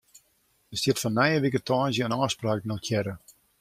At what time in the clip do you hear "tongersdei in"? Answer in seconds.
1.67-2.19